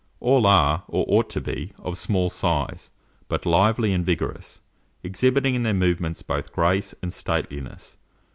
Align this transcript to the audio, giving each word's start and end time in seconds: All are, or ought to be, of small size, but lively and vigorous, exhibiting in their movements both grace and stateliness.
All 0.19 0.47
are, 0.47 0.81
or 0.87 1.05
ought 1.07 1.29
to 1.29 1.39
be, 1.39 1.73
of 1.77 1.95
small 1.95 2.31
size, 2.31 2.89
but 3.27 3.45
lively 3.45 3.93
and 3.93 4.03
vigorous, 4.03 4.59
exhibiting 5.03 5.53
in 5.53 5.61
their 5.61 5.75
movements 5.75 6.23
both 6.23 6.51
grace 6.51 6.95
and 7.03 7.13
stateliness. 7.13 7.97